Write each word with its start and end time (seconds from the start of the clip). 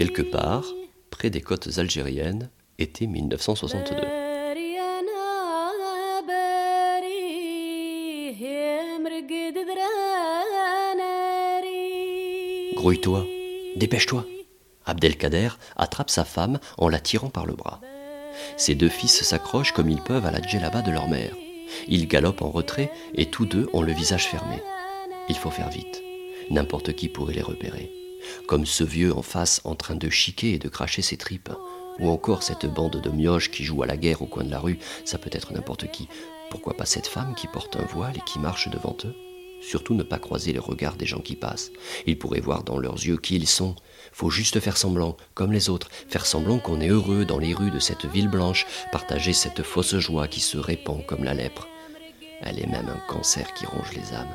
quelque 0.00 0.22
part, 0.22 0.64
près 1.10 1.28
des 1.28 1.42
côtes 1.42 1.68
algériennes, 1.76 2.48
été 2.78 3.06
1962. 3.06 3.96
Grouille-toi, 12.76 13.26
dépêche-toi. 13.76 14.24
Abdelkader 14.86 15.50
attrape 15.76 16.08
sa 16.08 16.24
femme 16.24 16.58
en 16.78 16.88
la 16.88 16.98
tirant 16.98 17.28
par 17.28 17.44
le 17.44 17.52
bras. 17.52 17.82
Ses 18.56 18.74
deux 18.74 18.88
fils 18.88 19.22
s'accrochent 19.22 19.72
comme 19.72 19.90
ils 19.90 20.00
peuvent 20.00 20.24
à 20.24 20.30
la 20.30 20.40
djellaba 20.40 20.80
de 20.80 20.92
leur 20.92 21.08
mère. 21.08 21.34
Ils 21.88 22.08
galopent 22.08 22.40
en 22.40 22.50
retrait 22.50 22.90
et 23.14 23.26
tous 23.26 23.44
deux 23.44 23.68
ont 23.74 23.82
le 23.82 23.92
visage 23.92 24.28
fermé. 24.28 24.62
Il 25.28 25.36
faut 25.36 25.50
faire 25.50 25.68
vite. 25.68 26.02
N'importe 26.48 26.94
qui 26.94 27.10
pourrait 27.10 27.34
les 27.34 27.42
repérer. 27.42 27.99
Comme 28.46 28.66
ce 28.66 28.84
vieux 28.84 29.16
en 29.16 29.22
face 29.22 29.60
en 29.64 29.74
train 29.74 29.96
de 29.96 30.10
chiquer 30.10 30.54
et 30.54 30.58
de 30.58 30.68
cracher 30.68 31.02
ses 31.02 31.16
tripes. 31.16 31.50
Ou 31.98 32.08
encore 32.08 32.42
cette 32.42 32.66
bande 32.66 33.00
de 33.00 33.10
mioches 33.10 33.50
qui 33.50 33.64
joue 33.64 33.82
à 33.82 33.86
la 33.86 33.96
guerre 33.96 34.22
au 34.22 34.26
coin 34.26 34.44
de 34.44 34.50
la 34.50 34.58
rue. 34.58 34.78
Ça 35.04 35.18
peut 35.18 35.30
être 35.32 35.52
n'importe 35.52 35.90
qui. 35.90 36.08
Pourquoi 36.50 36.76
pas 36.76 36.86
cette 36.86 37.06
femme 37.06 37.34
qui 37.34 37.46
porte 37.46 37.76
un 37.76 37.84
voile 37.84 38.16
et 38.16 38.24
qui 38.26 38.38
marche 38.38 38.68
devant 38.68 38.96
eux? 39.04 39.14
Surtout 39.60 39.94
ne 39.94 40.02
pas 40.02 40.18
croiser 40.18 40.52
les 40.52 40.58
regards 40.58 40.96
des 40.96 41.06
gens 41.06 41.20
qui 41.20 41.36
passent. 41.36 41.70
Ils 42.06 42.18
pourraient 42.18 42.40
voir 42.40 42.64
dans 42.64 42.78
leurs 42.78 42.94
yeux 42.94 43.18
qui 43.18 43.36
ils 43.36 43.46
sont. 43.46 43.76
Faut 44.12 44.30
juste 44.30 44.58
faire 44.58 44.76
semblant, 44.76 45.16
comme 45.34 45.52
les 45.52 45.68
autres, 45.68 45.90
faire 46.08 46.26
semblant 46.26 46.58
qu'on 46.58 46.80
est 46.80 46.88
heureux 46.88 47.24
dans 47.24 47.38
les 47.38 47.54
rues 47.54 47.70
de 47.70 47.78
cette 47.78 48.06
ville 48.06 48.28
blanche, 48.28 48.66
partager 48.90 49.32
cette 49.32 49.62
fausse 49.62 49.96
joie 49.98 50.28
qui 50.28 50.40
se 50.40 50.56
répand 50.56 51.04
comme 51.06 51.24
la 51.24 51.34
lèpre. 51.34 51.68
Elle 52.40 52.58
est 52.58 52.66
même 52.66 52.88
un 52.88 53.12
cancer 53.12 53.52
qui 53.54 53.66
ronge 53.66 53.92
les 53.92 54.14
âmes. 54.14 54.34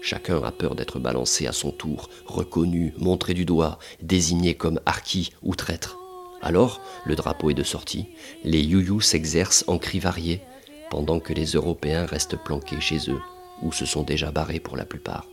Chacun 0.00 0.42
a 0.42 0.52
peur 0.52 0.74
d'être 0.74 0.98
balancé 0.98 1.46
à 1.46 1.52
son 1.52 1.70
tour, 1.70 2.08
reconnu, 2.26 2.94
montré 2.98 3.34
du 3.34 3.44
doigt, 3.44 3.78
désigné 4.02 4.54
comme 4.54 4.80
harki 4.86 5.32
ou 5.42 5.54
traître. 5.54 5.98
Alors, 6.42 6.80
le 7.04 7.16
drapeau 7.16 7.50
est 7.50 7.54
de 7.54 7.62
sortie, 7.62 8.06
les 8.44 8.62
youyous 8.62 9.00
s'exercent 9.00 9.64
en 9.66 9.78
cris 9.78 9.98
variés, 9.98 10.42
pendant 10.90 11.18
que 11.18 11.32
les 11.32 11.52
Européens 11.52 12.06
restent 12.06 12.36
planqués 12.36 12.80
chez 12.80 13.10
eux, 13.10 13.20
ou 13.62 13.72
se 13.72 13.86
sont 13.86 14.02
déjà 14.02 14.30
barrés 14.30 14.60
pour 14.60 14.76
la 14.76 14.84
plupart. 14.84 15.26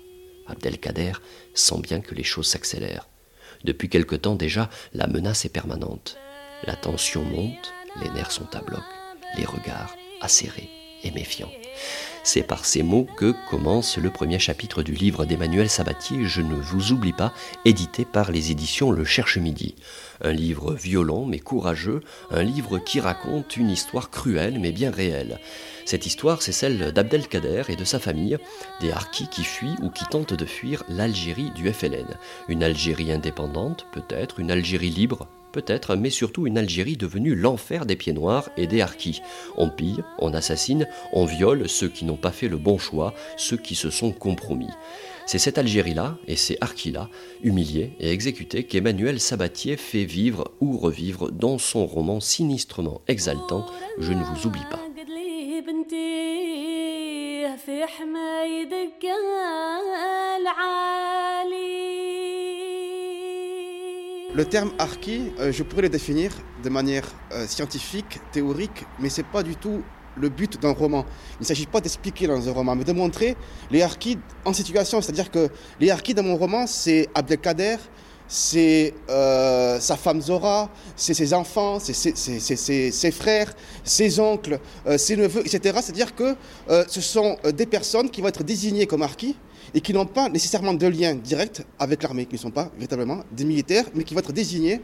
Abdelkader 0.47 1.13
sent 1.53 1.81
bien 1.81 2.01
que 2.01 2.15
les 2.15 2.23
choses 2.23 2.47
s'accélèrent. 2.47 3.07
Depuis 3.63 3.89
quelque 3.89 4.15
temps 4.15 4.35
déjà, 4.35 4.69
la 4.93 5.07
menace 5.07 5.45
est 5.45 5.49
permanente. 5.49 6.17
La 6.65 6.75
tension 6.75 7.23
monte, 7.23 7.73
les 8.01 8.09
nerfs 8.09 8.31
sont 8.31 8.55
à 8.55 8.61
bloc, 8.61 8.83
les 9.37 9.45
regards 9.45 9.95
acérés 10.21 10.69
et 11.03 11.11
méfiants. 11.11 11.51
C'est 12.25 12.43
par 12.43 12.63
ces 12.63 12.83
mots 12.83 13.05
que 13.17 13.35
commence 13.49 13.97
le 13.97 14.09
premier 14.09 14.39
chapitre 14.39 14.81
du 14.81 14.93
livre 14.93 15.25
d'Emmanuel 15.25 15.69
Sabatier, 15.69 16.23
Je 16.23 16.41
ne 16.41 16.55
vous 16.55 16.93
oublie 16.93 17.11
pas, 17.11 17.33
édité 17.65 18.05
par 18.05 18.31
les 18.31 18.49
éditions 18.49 18.91
Le 18.91 19.03
Cherche 19.03 19.37
Midi. 19.37 19.75
Un 20.21 20.31
livre 20.31 20.73
violent 20.73 21.25
mais 21.25 21.39
courageux, 21.39 21.99
un 22.31 22.43
livre 22.43 22.79
qui 22.79 23.01
raconte 23.01 23.57
une 23.57 23.69
histoire 23.69 24.09
cruelle 24.09 24.57
mais 24.59 24.71
bien 24.71 24.89
réelle. 24.89 25.37
Cette 25.85 26.05
histoire, 26.05 26.41
c'est 26.41 26.53
celle 26.53 26.93
d'Abdelkader 26.93 27.63
et 27.67 27.75
de 27.75 27.83
sa 27.83 27.99
famille, 27.99 28.37
des 28.79 28.91
Harkis 28.91 29.27
qui 29.27 29.43
fuient 29.43 29.75
ou 29.81 29.89
qui 29.89 30.05
tentent 30.05 30.33
de 30.33 30.45
fuir 30.45 30.83
l'Algérie 30.87 31.51
du 31.51 31.71
FLN. 31.73 32.07
Une 32.47 32.63
Algérie 32.63 33.11
indépendante, 33.11 33.85
peut-être, 33.91 34.39
une 34.39 34.49
Algérie 34.49 34.91
libre, 34.91 35.27
peut-être, 35.53 35.95
mais 35.95 36.09
surtout 36.09 36.45
une 36.47 36.57
Algérie 36.57 36.97
devenue 36.97 37.35
l'enfer 37.35 37.85
des 37.85 37.95
pieds 37.95 38.11
noirs 38.11 38.49
et 38.57 38.67
des 38.67 38.81
harkis. 38.81 39.21
On 39.55 39.69
pille, 39.69 40.03
on 40.19 40.33
assassine, 40.33 40.87
on 41.13 41.23
viole 41.23 41.69
ceux 41.69 41.87
qui 41.87 42.03
n'ont 42.03 42.17
pas 42.17 42.31
fait 42.31 42.49
le 42.49 42.57
bon 42.57 42.77
choix, 42.77 43.13
ceux 43.37 43.55
qui 43.57 43.75
se 43.75 43.89
sont 43.89 44.11
compromis. 44.11 44.71
C'est 45.25 45.39
cette 45.39 45.57
Algérie-là 45.57 46.17
et 46.27 46.35
ces 46.35 46.57
harkis-là, 46.59 47.09
humiliés 47.43 47.93
et 47.99 48.11
exécutés, 48.11 48.65
qu'Emmanuel 48.65 49.21
Sabatier 49.21 49.77
fait 49.77 50.03
vivre 50.03 50.51
ou 50.59 50.77
revivre 50.77 51.31
dans 51.31 51.57
son 51.57 51.85
roman 51.85 52.19
sinistrement 52.19 53.01
exaltant 53.07 53.65
Je 53.99 54.11
ne 54.11 54.23
vous 54.23 54.47
oublie 54.47 54.65
pas. 54.69 54.81
Le 64.35 64.45
terme 64.45 64.71
harki, 64.79 65.31
euh, 65.39 65.51
je 65.51 65.61
pourrais 65.61 65.83
le 65.83 65.89
définir 65.89 66.31
de 66.63 66.69
manière 66.69 67.05
euh, 67.33 67.45
scientifique, 67.45 68.19
théorique, 68.31 68.83
mais 68.99 69.09
ce 69.09 69.21
n'est 69.21 69.27
pas 69.31 69.43
du 69.43 69.55
tout 69.55 69.83
le 70.17 70.29
but 70.29 70.59
d'un 70.59 70.71
roman. 70.71 71.05
Il 71.33 71.41
ne 71.41 71.45
s'agit 71.45 71.67
pas 71.67 71.79
d'expliquer 71.79 72.25
dans 72.25 72.49
un 72.49 72.51
roman, 72.51 72.75
mais 72.75 72.83
de 72.83 72.93
montrer 72.93 73.37
les 73.69 73.83
harkis 73.83 74.17
en 74.43 74.51
situation. 74.51 75.01
C'est-à-dire 75.01 75.29
que 75.29 75.49
les 75.79 75.91
harkis 75.91 76.15
dans 76.15 76.23
mon 76.23 76.35
roman, 76.35 76.65
c'est 76.65 77.09
Abdelkader, 77.13 77.75
c'est 78.27 78.95
euh, 79.07 79.79
sa 79.79 79.97
femme 79.97 80.19
Zora, 80.19 80.67
c'est 80.95 81.13
ses 81.13 81.31
enfants, 81.35 81.77
c'est 81.79 81.93
ses, 81.93 83.11
frères, 83.11 83.53
ses 83.83 84.19
oncles, 84.19 84.59
ses 84.97 85.15
neveux, 85.15 85.41
etc. 85.41 85.77
C'est-à-dire 85.79 86.15
que 86.15 86.35
ce 86.87 87.01
sont 87.01 87.37
des 87.53 87.67
personnes 87.67 88.09
qui 88.09 88.21
vont 88.21 88.29
être 88.29 88.43
désignées 88.43 88.87
comme 88.87 89.03
harkis 89.03 89.35
et 89.73 89.81
qui 89.81 89.93
n'ont 89.93 90.05
pas 90.05 90.29
nécessairement 90.29 90.73
de 90.73 90.87
lien 90.87 91.15
direct 91.15 91.65
avec 91.79 92.03
l'armée, 92.03 92.25
qui 92.25 92.35
ne 92.35 92.39
sont 92.39 92.51
pas 92.51 92.69
véritablement 92.75 93.23
des 93.31 93.45
militaires, 93.45 93.85
mais 93.95 94.03
qui 94.03 94.13
vont 94.13 94.19
être 94.19 94.33
désignés 94.33 94.81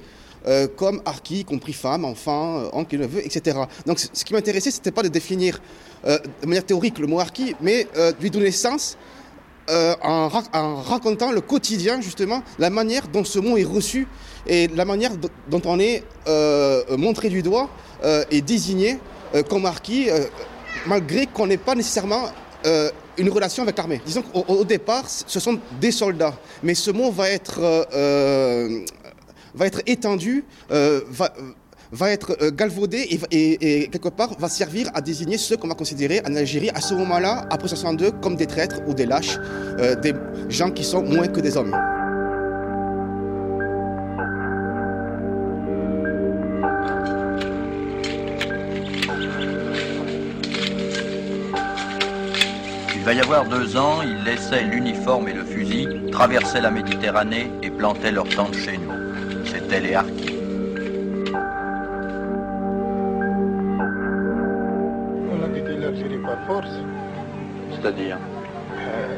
euh, 0.48 0.68
comme 0.68 1.02
harkis, 1.06 1.40
y 1.40 1.46
compris 1.46 1.74
femmes, 1.74 2.06
enfants, 2.06 2.60
euh, 2.60 2.70
oncles 2.72 2.98
neveux, 2.98 3.26
etc. 3.26 3.60
Donc 3.86 4.00
ce 4.00 4.24
qui 4.24 4.34
m'intéressait, 4.34 4.72
ce 4.72 4.78
n'était 4.78 4.92
pas 4.92 5.04
de 5.04 5.10
définir 5.10 5.60
euh, 6.06 6.18
de 6.42 6.48
manière 6.48 6.66
théorique 6.66 6.98
le 7.00 7.08
mot 7.08 7.20
harki, 7.20 7.56
mais 7.62 7.86
de 7.96 8.22
lui 8.22 8.30
donner 8.30 8.52
sens 8.52 8.98
en, 9.70 10.30
racontant 10.30 11.32
le 11.32 11.42
quotidien, 11.42 12.02
justement, 12.02 12.42
la 12.58 12.72
manière 12.72 13.08
dont 13.08 13.24
ce 13.24 13.38
mot 13.38 13.58
est 13.58 13.64
reçu 13.64 14.08
et 14.48 14.68
la 14.68 14.84
manière 14.84 15.12
dont 15.50 15.62
on 15.66 15.80
est 15.80 16.04
montré 16.98 17.30
du 17.30 17.44
doigt 17.44 17.70
et 18.32 18.42
désigné 18.42 18.98
comme 19.48 19.68
harki, 19.68 20.08
malgré 20.88 21.28
qu'on 21.28 21.46
n'ait 21.46 21.58
pas 21.58 21.76
nécessairement 21.76 22.32
une 23.20 23.30
relation 23.30 23.64
avec 23.64 23.78
l'armée. 23.78 24.02
Disons 24.06 24.22
qu'au 24.22 24.64
départ, 24.64 25.06
ce 25.08 25.40
sont 25.40 25.60
des 25.80 25.92
soldats, 25.92 26.34
mais 26.64 26.74
ce 26.74 26.92
mot 26.92 27.12
va 27.12 27.30
être, 27.30 27.60
euh, 27.62 27.84
euh, 27.94 28.86
va 29.54 29.68
être 29.68 29.82
étendu, 29.86 30.46
euh, 30.72 31.02
va, 31.10 31.34
va, 31.92 32.12
être 32.12 32.50
galvaudé 32.52 33.20
et, 33.32 33.90
quelque 33.90 34.10
part 34.10 34.38
va 34.40 34.50
servir 34.50 34.90
à 34.94 35.02
désigner 35.02 35.38
ceux 35.38 35.58
qu'on 35.58 35.68
va 35.68 35.76
considérer 35.76 36.22
en 36.26 36.36
Algérie 36.36 36.70
à 36.70 36.82
ce 36.82 36.94
moment-là, 36.94 37.46
après 37.50 37.68
62, 37.68 38.12
comme 38.22 38.36
des 38.36 38.48
traîtres 38.48 38.82
ou 38.88 38.94
des 38.94 39.06
lâches, 39.06 39.38
des 40.02 40.14
gens 40.50 40.72
qui 40.72 40.84
sont 40.84 41.04
moins 41.04 41.28
que 41.28 41.42
des 41.42 41.58
hommes. 41.58 41.76
Il 53.00 53.06
va 53.06 53.14
y 53.14 53.22
avoir 53.22 53.46
deux 53.46 53.78
ans, 53.78 54.02
ils 54.04 54.26
laissaient 54.26 54.64
l'uniforme 54.64 55.30
et 55.30 55.34
le 55.34 55.46
fusil, 55.46 55.88
traversaient 56.12 56.60
la 56.60 56.70
Méditerranée 56.70 57.50
et 57.64 57.70
plantaient 57.72 58.12
leur 58.12 58.28
tente 58.28 58.54
chez 58.54 58.78
nous. 58.78 58.92
C'étaient 59.46 59.80
les 59.80 59.96
harkis. 59.96 60.36
On 65.32 65.44
a 65.46 65.48
quitté 65.48 65.78
l'Algérie 65.78 66.18
par 66.18 66.46
force. 66.46 66.76
C'est-à-dire? 67.72 68.18
Euh, 68.78 69.18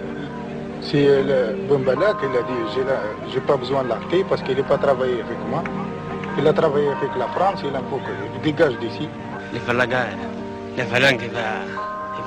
C'est 0.82 1.24
le 1.24 1.68
Bombala 1.68 2.14
qui 2.20 2.26
a 2.26 2.44
dit 2.52 2.84
j'ai 3.34 3.42
pas 3.42 3.58
besoin 3.58 3.84
de 3.84 3.90
l'arté 3.90 4.24
parce 4.30 4.44
qu'il 4.44 4.58
n'est 4.58 4.64
pas 4.64 4.78
travaillé 4.78 5.24
avec 5.24 5.40
moi. 5.50 5.64
Il 6.38 6.48
a 6.48 6.54
travaillé 6.54 6.88
avec 6.88 7.10
la 7.18 7.28
France, 7.30 7.62
il 7.64 7.72
faut 7.90 7.98
que 7.98 8.14
je 8.36 8.44
dégage 8.44 8.78
d'ici. 8.80 9.10
Les 9.54 9.60
phalanges, 9.60 9.90
les 10.78 10.84
phalanges, 10.84 11.22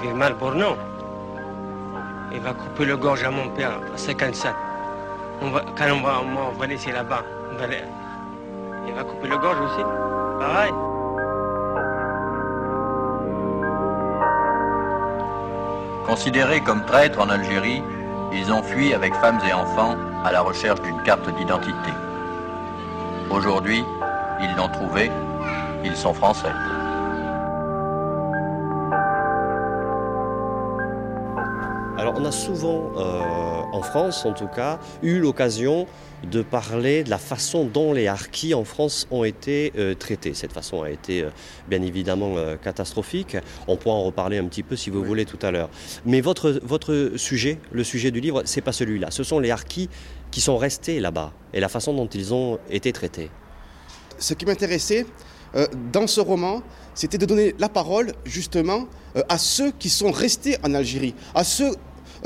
il 0.02 0.08
va 0.08 0.14
mal 0.14 0.34
pour 0.34 0.52
nous. 0.52 0.74
Il 2.34 2.40
va 2.40 2.52
couper 2.52 2.84
le 2.84 2.96
gorge 2.96 3.22
à 3.22 3.30
mon 3.30 3.48
père 3.50 3.70
à 3.94 3.96
57. 3.96 4.52
On 5.40 5.50
va, 5.50 5.64
quand 5.76 5.84
on 5.92 6.02
va, 6.02 6.20
on 6.20 6.58
va 6.58 6.66
laisser 6.66 6.90
là-bas, 6.90 7.22
il 8.86 8.92
va 8.94 9.04
couper 9.04 9.28
le 9.28 9.38
gorge 9.38 9.60
aussi. 9.60 9.82
Pareil. 10.40 10.72
Considérés 16.06 16.60
comme 16.60 16.84
traîtres 16.84 17.20
en 17.20 17.30
Algérie, 17.30 17.82
ils 18.32 18.52
ont 18.52 18.62
fui 18.62 18.92
avec 18.92 19.14
femmes 19.14 19.38
et 19.48 19.52
enfants 19.52 19.96
à 20.24 20.32
la 20.32 20.40
recherche 20.40 20.80
d'une 20.82 21.02
carte 21.02 21.28
d'identité. 21.36 21.92
Aujourd'hui, 23.30 23.84
ils 24.40 24.56
l'ont 24.56 24.68
trouvée, 24.68 25.10
ils 25.84 25.96
sont 25.96 26.12
français. 26.12 26.52
Alors 32.14 32.26
on 32.26 32.28
a 32.28 32.32
souvent, 32.32 32.92
euh, 32.96 33.62
en 33.72 33.82
France 33.82 34.24
en 34.24 34.34
tout 34.34 34.46
cas, 34.46 34.78
eu 35.02 35.18
l'occasion 35.18 35.88
de 36.22 36.42
parler 36.42 37.02
de 37.02 37.10
la 37.10 37.18
façon 37.18 37.64
dont 37.64 37.92
les 37.92 38.06
harkis 38.06 38.54
en 38.54 38.62
France 38.62 39.08
ont 39.10 39.24
été 39.24 39.72
euh, 39.76 39.94
traités. 39.94 40.32
Cette 40.32 40.52
façon 40.52 40.82
a 40.82 40.90
été 40.90 41.22
euh, 41.22 41.30
bien 41.68 41.82
évidemment 41.82 42.36
catastrophique. 42.62 43.36
On 43.66 43.76
pourra 43.76 43.96
en 43.96 44.04
reparler 44.04 44.38
un 44.38 44.44
petit 44.44 44.62
peu 44.62 44.76
si 44.76 44.90
vous 44.90 45.02
voulez 45.02 45.24
tout 45.24 45.40
à 45.42 45.50
l'heure. 45.50 45.70
Mais 46.06 46.20
votre, 46.20 46.60
votre 46.62 47.12
sujet, 47.16 47.58
le 47.72 47.82
sujet 47.82 48.12
du 48.12 48.20
livre, 48.20 48.42
c'est 48.44 48.60
pas 48.60 48.72
celui-là. 48.72 49.10
Ce 49.10 49.24
sont 49.24 49.40
les 49.40 49.50
harkis 49.50 49.88
qui 50.30 50.40
sont 50.40 50.56
restés 50.56 51.00
là-bas 51.00 51.32
et 51.52 51.58
la 51.58 51.68
façon 51.68 51.94
dont 51.94 52.06
ils 52.06 52.32
ont 52.32 52.60
été 52.70 52.92
traités. 52.92 53.30
Ce 54.18 54.34
qui 54.34 54.46
m'intéressait 54.46 55.04
dans 55.92 56.06
ce 56.06 56.20
roman, 56.20 56.62
c'était 56.94 57.18
de 57.18 57.26
donner 57.26 57.54
la 57.58 57.68
parole 57.68 58.12
justement 58.24 58.86
à 59.28 59.38
ceux 59.38 59.70
qui 59.72 59.88
sont 59.88 60.10
restés 60.10 60.56
en 60.64 60.74
Algérie, 60.74 61.14
à 61.34 61.44
ceux 61.44 61.70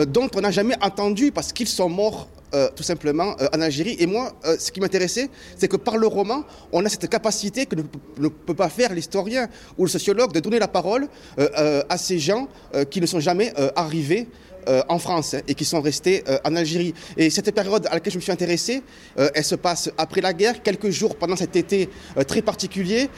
dont 0.07 0.29
on 0.35 0.41
n'a 0.41 0.51
jamais 0.51 0.77
entendu 0.83 1.33
parce 1.33 1.53
qu'ils 1.53 1.69
sont 1.69 1.89
morts 1.89 2.29
tout 2.75 2.83
simplement 2.83 3.37
en 3.55 3.61
Algérie. 3.61 3.97
Et 3.99 4.07
moi, 4.07 4.33
ce 4.59 4.73
qui 4.73 4.81
m'intéressait, 4.81 5.29
c'est 5.59 5.69
que 5.69 5.77
par 5.77 5.99
le 5.99 6.07
roman, 6.07 6.45
on 6.73 6.83
a 6.83 6.89
cette 6.89 7.07
capacité 7.11 7.67
que 7.67 7.77
ne, 7.77 8.29
peut 8.29 8.55
pas 8.55 8.71
faire 8.71 8.95
l'historien 8.95 9.49
ou 9.77 9.85
le 9.85 9.91
sociologue 9.91 10.33
de 10.33 10.41
donner 10.41 10.59
la 10.59 10.67
parole 10.69 11.09
à 11.37 11.99
ces 11.99 12.19
gens 12.19 12.49
qui 12.89 13.03
ne 13.03 13.07
sont 13.07 13.21
jamais 13.21 13.53
arrivés 13.77 14.29
euh, 14.69 14.83
en 14.89 14.99
France 14.99 15.35
et 15.47 15.55
qui 15.55 15.65
sont 15.65 15.81
restés 15.81 16.23
euh, 16.29 16.39
en 16.45 16.55
Algérie. 16.55 16.93
Et 17.17 17.31
cette 17.31 17.51
période 17.55 17.87
à 17.87 17.95
laquelle 17.95 18.13
je 18.13 18.19
me 18.19 18.23
suis 18.23 18.33
intéressé, 18.33 18.83
euh, 19.19 19.31
elle 19.35 19.45
se 19.45 19.55
passe 19.55 19.91
après 19.97 20.21
la 20.21 20.35
guerre, 20.35 20.63
quelques 20.63 20.91
jours 20.91 21.17
pendant 21.17 21.37
cet 21.37 21.57
été 21.57 21.89
très 22.27 22.43
particulier, 22.43 23.09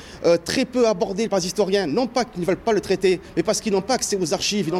très 0.44 0.64
peu 0.64 0.86
abordé 0.86 1.28
par 1.28 1.38
les 1.38 1.46
historiens, 1.46 1.86
non 1.86 2.06
pas 2.06 2.24
qu'ils 2.24 2.40
ne 2.40 2.46
veulent 2.46 2.56
pas 2.56 2.72
le 2.72 2.80
traiter, 2.80 3.20
mais 3.36 3.42
parce 3.42 3.60
qu'ils 3.60 3.72
n'ont 3.72 3.80
pas 3.82 3.94
accès 3.94 4.16
aux 4.16 4.32
archives, 4.32 4.70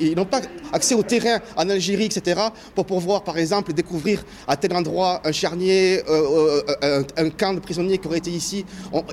ils 0.00 0.14
n'ont 0.14 0.24
pas, 0.24 0.40
accès 0.72 0.94
au 0.94 1.02
terrain 1.02 1.38
en 1.56 1.68
Algérie, 1.68 2.06
etc., 2.06 2.40
pour 2.74 2.86
pouvoir, 2.86 3.22
par 3.22 3.38
exemple, 3.38 3.72
découvrir 3.72 4.24
à 4.48 4.56
tel 4.56 4.74
endroit 4.74 5.20
un 5.24 5.32
charnier, 5.32 6.02
un, 6.82 7.30
camp 7.30 7.54
de 7.54 7.60
prisonniers 7.60 7.98
qui 7.98 8.06
aurait 8.08 8.18
été 8.18 8.30
ici. 8.30 8.64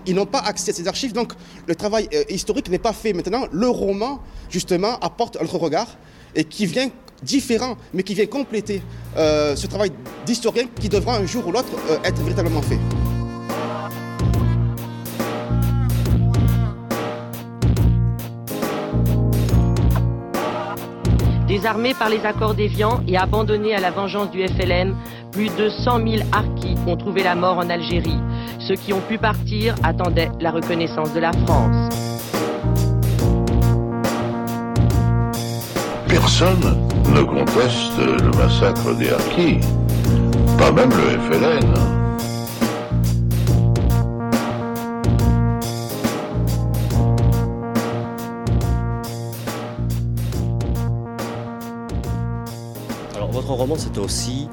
ils 0.06 0.16
n'ont 0.16 0.26
pas 0.26 0.40
accès 0.40 0.72
à 0.72 0.74
ces 0.74 0.88
archives, 0.88 1.14
donc 1.14 1.34
le 1.68 1.76
travail 1.76 2.10
historique 2.30 2.70
n'est 2.70 2.80
pas 2.80 2.94
fait. 2.94 3.14
Maintenant, 3.14 3.46
le 3.52 3.70
roman, 3.70 4.22
justement, 4.50 4.98
apporte 5.00 5.38
un 5.38 5.46
autre 5.46 5.58
regard 5.58 5.98
et 6.36 6.44
qui 6.44 6.66
vient 6.66 6.90
différent, 7.24 7.78
mais 7.94 8.04
qui 8.04 8.14
vient 8.14 8.26
compléter 8.26 8.82
euh, 9.18 9.56
ce 9.56 9.68
travail 9.68 9.92
d'historien 10.26 10.66
qui 10.80 10.90
devra 10.90 11.18
un 11.18 11.26
jour 11.26 11.48
ou 11.48 11.52
l'autre 11.52 11.70
euh, 11.90 11.98
être 12.04 12.22
véritablement 12.22 12.62
fait. 12.62 12.80
Désarmés 21.48 21.94
par 21.94 22.10
les 22.10 22.26
accords 22.26 22.54
d'Évian 22.54 23.02
et 23.08 23.18
abandonnés 23.18 23.74
à 23.74 23.80
la 23.80 23.90
vengeance 23.90 24.30
du 24.32 24.46
FLN, 24.46 24.94
plus 25.32 25.50
de 25.56 25.70
100 25.70 26.06
000 26.06 26.24
harkis 26.32 26.76
ont 26.86 26.98
trouvé 26.98 27.24
la 27.24 27.36
mort 27.36 27.58
en 27.58 27.70
Algérie. 27.70 28.20
Ceux 28.60 28.76
qui 28.76 28.92
ont 28.92 29.02
pu 29.02 29.18
partir 29.18 29.76
attendaient 29.82 30.30
la 30.42 30.52
reconnaissance 30.52 31.14
de 31.14 31.20
la 31.20 31.32
France. 31.32 32.07
Personne 36.20 36.76
ne 37.14 37.22
conteste 37.22 38.00
le 38.00 38.32
massacre 38.38 38.92
des 38.98 39.12
Harkis, 39.12 39.60
pas 40.58 40.72
même 40.72 40.90
le 40.90 41.20
FLN. 41.20 41.74
Alors 53.16 53.32
votre 53.32 53.52
roman 53.52 53.76
c'est 53.78 54.00
aussi 54.00 54.50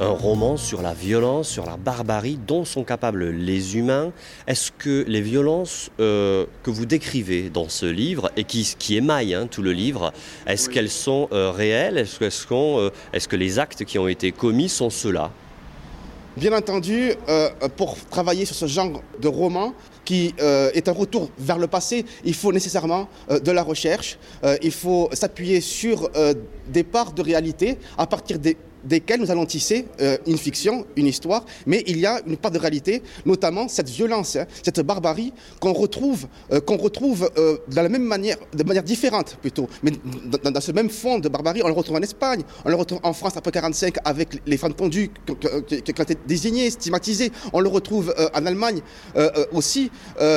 un 0.00 0.08
roman 0.08 0.56
sur 0.56 0.82
la 0.82 0.92
violence, 0.92 1.48
sur 1.48 1.66
la 1.66 1.76
barbarie 1.76 2.38
dont 2.46 2.64
sont 2.64 2.84
capables 2.84 3.30
les 3.30 3.76
humains. 3.76 4.12
Est-ce 4.46 4.72
que 4.72 5.04
les 5.06 5.20
violences 5.20 5.90
euh, 6.00 6.46
que 6.62 6.70
vous 6.70 6.86
décrivez 6.86 7.50
dans 7.50 7.68
ce 7.68 7.86
livre 7.86 8.30
et 8.36 8.44
qui, 8.44 8.74
qui 8.78 8.96
émaillent 8.96 9.34
hein, 9.34 9.46
tout 9.48 9.62
le 9.62 9.72
livre, 9.72 10.12
est-ce 10.46 10.68
qu'elles 10.68 10.90
sont 10.90 11.28
euh, 11.32 11.50
réelles? 11.50 11.98
Est-ce 11.98 12.22
euh, 12.52 12.90
est 13.12 13.26
que 13.26 13.36
les 13.36 13.58
actes 13.58 13.84
qui 13.84 13.98
ont 13.98 14.08
été 14.08 14.32
commis 14.32 14.68
sont 14.68 14.90
ceux-là? 14.90 15.30
Bien 16.36 16.52
entendu, 16.52 17.12
pour 17.76 17.96
travailler 18.10 18.44
sur 18.44 18.56
ce 18.56 18.66
genre 18.66 19.00
de 19.20 19.28
roman, 19.28 19.72
qui 20.04 20.34
est 20.40 20.88
un 20.88 20.92
retour 20.92 21.30
vers 21.38 21.58
le 21.58 21.68
passé, 21.68 22.04
il 22.24 22.34
faut 22.34 22.52
nécessairement 22.52 23.08
de 23.30 23.52
la 23.52 23.62
recherche, 23.62 24.18
il 24.60 24.72
faut 24.72 25.08
s'appuyer 25.12 25.60
sur 25.60 26.10
des 26.66 26.82
parts 26.82 27.12
de 27.12 27.22
réalité 27.22 27.78
à 27.96 28.08
partir 28.08 28.40
des 28.40 28.56
desquels 28.84 29.20
nous 29.20 29.30
allons 29.30 29.46
tisser 29.46 29.86
euh, 30.00 30.16
une 30.26 30.38
fiction, 30.38 30.86
une 30.96 31.06
histoire, 31.06 31.44
mais 31.66 31.82
il 31.86 31.98
y 31.98 32.06
a 32.06 32.20
une 32.26 32.36
part 32.36 32.50
de 32.50 32.58
réalité, 32.58 33.02
notamment 33.26 33.68
cette 33.68 33.88
violence, 33.88 34.36
hein, 34.36 34.46
cette 34.62 34.80
barbarie 34.80 35.32
qu'on 35.60 35.72
retrouve, 35.72 36.26
euh, 36.52 36.60
qu'on 36.60 36.76
retrouve 36.76 37.30
euh, 37.38 37.58
de 37.68 37.76
la 37.76 37.88
même 37.88 38.04
manière, 38.04 38.36
de 38.52 38.62
manière 38.64 38.82
différente 38.82 39.36
plutôt, 39.40 39.68
mais 39.82 39.92
dans, 40.42 40.60
ce 40.60 40.72
même 40.72 40.90
fond 40.90 41.18
de 41.18 41.28
barbarie, 41.28 41.62
on 41.62 41.68
le 41.68 41.74
retrouve 41.74 41.96
en 41.96 42.02
Espagne, 42.02 42.42
on 42.64 42.68
le 42.68 42.76
retrouve 42.76 43.00
en 43.02 43.12
France 43.12 43.36
après 43.36 43.50
45 43.52 43.96
avec 44.04 44.40
les 44.46 44.56
femmes 44.56 44.74
pendues 44.74 45.10
qui, 45.26 45.32
ont 45.32 46.02
été 46.02 46.16
désignées, 46.26 46.70
stigmatisées, 46.70 47.30
on 47.52 47.60
le 47.60 47.68
retrouve 47.68 48.14
en 48.34 48.46
Allemagne 48.46 48.80
aussi, 49.52 49.90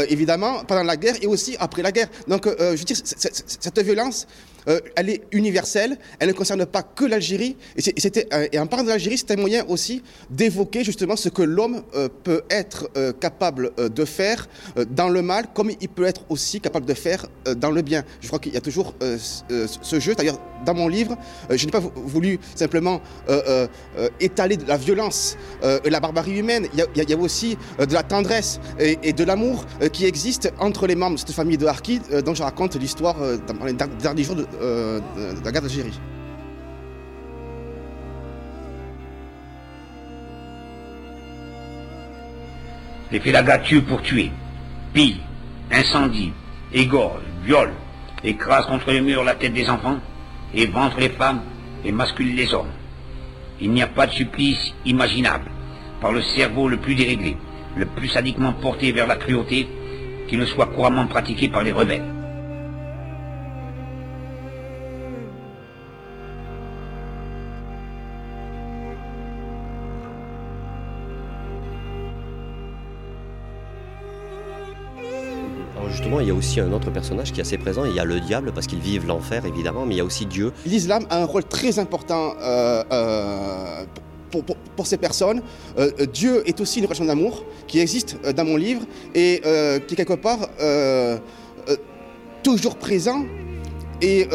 évidemment, 0.09 0.63
pendant 0.67 0.83
la 0.83 0.97
guerre 0.97 1.15
et 1.21 1.27
aussi 1.27 1.55
après 1.59 1.81
la 1.81 1.91
guerre. 1.91 2.09
Donc, 2.27 2.47
je 2.47 2.75
veux 2.75 2.75
dire, 2.75 2.97
cette 3.03 3.79
violence, 3.79 4.27
euh, 4.67 4.79
elle 4.95 5.09
est 5.09 5.21
universelle, 5.31 5.97
elle 6.19 6.27
ne 6.27 6.33
concerne 6.33 6.65
pas 6.65 6.83
que 6.83 7.05
l'Algérie. 7.05 7.55
Et, 7.77 7.93
euh, 8.33 8.47
en 8.59 8.67
parlant 8.67 8.83
de 8.83 8.89
l'Algérie, 8.89 9.17
c'est 9.17 9.31
un 9.31 9.37
moyen 9.37 9.65
aussi 9.67 10.03
d'évoquer 10.29 10.83
justement 10.83 11.15
ce 11.15 11.29
que 11.29 11.41
l'homme 11.41 11.83
euh, 11.95 12.09
peut 12.23 12.41
être 12.49 12.89
capable 13.19 13.71
de 13.77 14.05
faire 14.05 14.47
dans 14.89 15.09
le 15.09 15.21
mal, 15.21 15.47
comme 15.53 15.71
il 15.81 15.89
peut 15.89 16.05
être 16.05 16.21
aussi 16.29 16.59
capable 16.59 16.85
de 16.85 16.93
faire 16.93 17.25
dans 17.55 17.71
le 17.71 17.81
bien. 17.81 18.03
Je 18.21 18.27
crois 18.27 18.39
qu'il 18.39 18.53
y 18.53 18.57
a 18.57 18.61
toujours 18.61 18.93
ce 18.99 19.99
jeu. 19.99 20.15
D'ailleurs, 20.15 20.39
dans 20.65 20.73
mon 20.73 20.87
livre, 20.87 21.17
je 21.49 21.65
n'ai 21.65 21.71
pas 21.71 21.79
voulu 21.79 22.39
simplement 22.55 23.01
étaler 24.19 24.57
de 24.57 24.65
la 24.67 24.77
violence 24.77 25.37
et 25.63 25.89
la 25.89 25.99
barbarie 25.99 26.39
humaine. 26.39 26.67
Il 26.73 27.09
y 27.09 27.13
a, 27.13 27.17
aussi 27.17 27.57
de 27.79 27.93
la 27.93 28.03
tendresse 28.03 28.59
et, 28.79 29.13
de 29.13 29.23
l'amour 29.23 29.65
qui 29.91 30.05
existe 30.05 30.51
entre 30.59 30.87
les 30.87 30.95
membres 30.95 31.15
de 31.15 31.19
cette 31.19 31.31
famille 31.31 31.57
de 31.57 31.65
Harki, 31.65 32.01
dont 32.25 32.35
je 32.35 32.43
raconte 32.43 32.75
l'histoire 32.75 33.15
dans 33.47 33.65
les 33.65 33.73
derniers 33.73 34.23
jours 34.23 34.35
de, 34.35 34.45
euh, 34.61 34.99
la. 35.43 35.51
Les 43.09 43.21
Félagas 43.21 43.59
tuent 43.59 43.83
pour 43.83 44.01
tuer, 44.01 44.31
pillent, 44.93 45.21
incendient, 45.71 46.33
égorgent, 46.73 47.21
violent, 47.45 47.71
écrasent 48.23 48.65
contre 48.65 48.91
les 48.91 48.99
murs 48.99 49.23
la 49.23 49.35
tête 49.35 49.53
des 49.53 49.69
enfants, 49.69 49.99
et 50.53 50.65
ventrent 50.65 50.99
les 50.99 51.09
femmes 51.09 51.41
et 51.85 51.91
masculent 51.91 52.35
les 52.35 52.53
hommes. 52.53 52.71
Il 53.61 53.71
n'y 53.71 53.81
a 53.81 53.87
pas 53.87 54.07
de 54.07 54.11
supplice 54.11 54.73
imaginable, 54.85 55.49
par 56.01 56.11
le 56.11 56.21
cerveau 56.21 56.67
le 56.67 56.77
plus 56.77 56.95
déréglé, 56.95 57.37
le 57.77 57.85
plus 57.85 58.09
sadiquement 58.09 58.53
porté 58.53 58.91
vers 58.91 59.07
la 59.07 59.15
cruauté, 59.15 59.67
qui 60.27 60.35
ne 60.35 60.45
soit 60.45 60.67
couramment 60.67 61.07
pratiqué 61.07 61.47
par 61.47 61.63
les 61.63 61.71
rebelles. 61.71 62.16
Justement, 75.97 76.19
il 76.19 76.27
y 76.27 76.31
a 76.31 76.33
aussi 76.35 76.59
un 76.59 76.71
autre 76.73 76.91
personnage 76.91 77.31
qui 77.31 77.39
est 77.39 77.41
assez 77.41 77.57
présent. 77.57 77.83
Il 77.83 77.95
y 77.95 77.99
a 77.99 78.05
le 78.05 78.19
diable 78.19 78.51
parce 78.53 78.67
qu'ils 78.67 78.79
vivent 78.79 79.07
l'enfer, 79.07 79.45
évidemment, 79.45 79.83
mais 79.85 79.95
il 79.95 79.97
y 79.97 80.01
a 80.01 80.05
aussi 80.05 80.27
Dieu. 80.27 80.53
L'islam 80.63 81.07
a 81.09 81.23
un 81.23 81.25
rôle 81.25 81.43
très 81.43 81.79
important 81.79 82.35
euh, 82.39 82.83
euh, 82.91 83.83
pour, 84.75 84.85
ces 84.85 84.97
personnes. 84.97 85.41
Euh, 85.79 85.89
Dieu 86.13 86.47
est 86.47 86.61
aussi 86.61 86.79
une 86.79 86.85
relation 86.85 87.05
d'amour 87.05 87.43
qui 87.65 87.79
existe 87.79 88.15
dans 88.35 88.45
mon 88.45 88.57
livre 88.57 88.83
et 89.15 89.41
qui 89.87 89.93
est 89.93 89.97
quelque 89.97 90.13
part 90.13 90.47
toujours 92.43 92.75
présent. 92.75 93.25
Et 93.99 94.27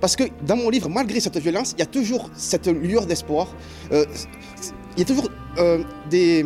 parce 0.00 0.16
que 0.16 0.24
dans 0.44 0.56
mon 0.56 0.68
livre, 0.68 0.88
malgré 0.88 1.20
cette 1.20 1.38
violence, 1.38 1.74
il 1.76 1.78
y 1.78 1.82
a 1.82 1.86
toujours 1.86 2.28
cette 2.34 2.66
lueur 2.66 3.06
d'espoir. 3.06 3.46
il 3.92 4.98
y 4.98 5.02
a 5.02 5.04
toujours 5.04 5.28
des 6.10 6.44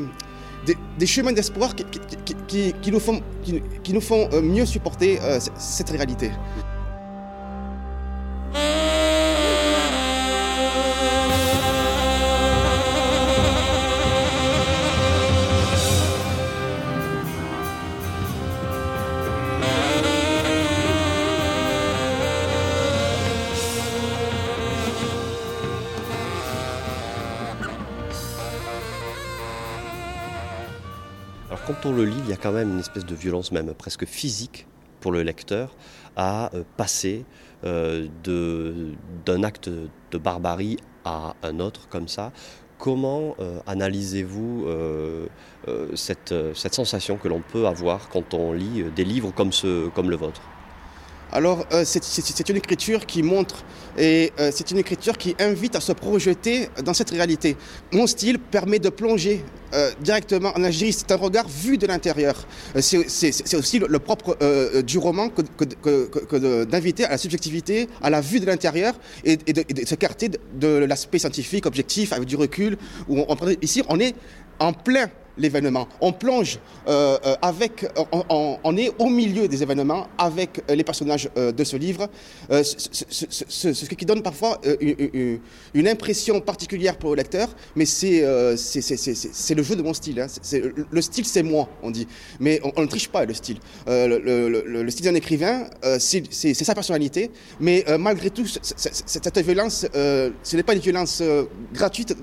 des, 0.99 1.07
chemins 1.07 1.33
d'espoir 1.33 1.75
qui, 1.75 2.93
nous 2.93 3.01
font, 3.01 3.23
euh, 4.33 4.43
mieux 4.43 4.67
supporter 4.67 5.19
euh, 5.23 5.39
cette 5.57 5.91
réalité. 5.91 6.31
Le 31.99 32.05
lit, 32.05 32.17
il 32.25 32.31
y 32.31 32.33
a 32.33 32.37
quand 32.37 32.53
même 32.53 32.71
une 32.71 32.79
espèce 32.79 33.05
de 33.05 33.15
violence 33.15 33.53
même 33.53 33.75
presque 33.75 34.07
physique 34.07 34.67
pour 35.01 35.13
le 35.13 35.23
lecteur 35.23 35.77
à 36.17 36.55
euh, 36.55 36.63
passer 36.77 37.25
euh, 37.65 38.07
d'un 39.27 39.43
acte 39.43 39.69
de 39.69 40.19
barbarie 40.19 40.77
à 41.05 41.35
un 41.43 41.61
autre 41.61 41.89
comme 41.89 42.09
ça. 42.09 42.33
Comment 42.79 43.35
analysez-vous 43.67 44.67
cette, 45.95 46.33
cette, 46.55 46.75
sensation 46.75 47.17
que 47.17 47.27
l'on 47.27 47.41
peut 47.41 47.67
avoir 47.67 48.09
quand 48.09 48.35
on 48.35 48.53
lit 48.53 48.85
des 48.95 49.05
livres 49.05 49.33
comme 49.33 50.11
le 50.11 50.17
vôtre? 50.17 50.43
Alors 51.33 51.67
euh, 51.73 51.85
c'est 51.85 52.49
une 52.49 52.57
écriture 52.57 53.05
qui 53.05 53.23
montre 53.23 53.65
et 53.99 54.33
euh, 54.39 54.51
c'est 54.55 54.71
une 54.71 54.79
écriture 54.79 55.19
qui 55.19 55.37
invite 55.39 55.77
à 55.77 55.81
se 55.81 55.93
projeter 55.93 56.69
dans 56.85 56.95
cette 56.95 57.11
réalité. 57.11 57.57
Mon 57.93 58.07
style 58.07 58.39
permet 58.39 58.79
de 58.79 58.89
plonger 58.89 59.45
euh, 59.75 59.91
directement 60.01 60.53
en 60.57 60.65
Algérie. 60.65 60.93
C'est 60.93 61.13
un 61.13 61.17
regard 61.17 61.47
vu 61.49 61.77
de 61.77 61.87
l'intérieur. 61.87 62.47
c'est 62.81 63.55
aussi 63.55 63.79
le, 63.79 63.99
propre 63.99 64.39
du 64.83 64.99
roman 64.99 65.29
que, 65.29 66.65
d'inviter 66.65 67.05
à 67.05 67.11
la 67.11 67.19
subjectivité, 67.19 67.89
à 68.01 68.09
la 68.09 68.21
vue 68.21 68.41
de 68.41 68.47
l'intérieur 68.47 68.95
et, 69.25 69.37
de, 69.37 69.65
s'écarter 69.85 70.31
de, 70.55 70.69
l'aspect 70.69 71.19
scientifique, 71.19 71.67
objectif, 71.67 72.13
avec 72.13 72.27
du 72.27 72.37
recul. 72.37 72.79
Ici, 73.61 73.83
on 73.89 74.01
est 74.01 74.15
en 74.59 74.73
plein 74.73 75.09
l'événement. 75.39 75.89
On 76.01 76.13
plonge 76.13 76.59
euh, 76.87 77.19
euh, 77.25 77.37
avec, 77.43 77.87
on, 78.31 78.77
est 78.77 78.93
au 78.99 79.07
milieu 79.07 79.49
des 79.49 79.63
événements 79.63 80.07
avec 80.19 80.63
euh, 80.71 80.75
les 80.75 80.85
personnages 80.85 81.29
de 81.37 81.65
ce 81.65 81.77
livre, 81.77 82.09
ce, 82.51 83.95
qui 83.95 84.05
donne 84.05 84.23
parfois 84.23 84.61
une, 85.75 85.89
impression 85.89 86.41
particulière 86.41 86.97
pour 86.97 87.11
le 87.11 87.17
lecteur, 87.17 87.49
mais 87.77 87.87
c'est 87.87 88.25
c'est 88.57 89.55
le 89.55 89.63
jeu 89.63 89.77
de 89.77 89.83
mon 89.83 89.95
style. 89.95 90.21
Hein. 90.21 90.27
Le 90.91 91.01
style, 91.01 91.25
c'est 91.25 91.43
moi, 91.43 91.69
on 91.83 91.91
dit. 91.91 92.07
Mais 92.41 92.61
on, 92.77 92.83
ne 92.83 92.87
triche 92.87 93.09
pas 93.09 93.25
le 93.25 93.35
style. 93.35 93.59
Le, 93.87 94.91
style 94.91 95.05
d'un 95.05 95.15
écrivain, 95.15 95.69
c'est 95.99 96.55
sa 96.55 96.75
personnalité, 96.75 97.31
mais 97.61 97.85
malgré 97.99 98.31
tout, 98.31 98.47
cette 98.47 99.39
violence, 99.39 99.87
ce 99.93 100.57
n'est 100.57 100.63
pas 100.63 100.75
une 100.75 100.81
violence 100.81 101.23
gratuite 101.73 102.17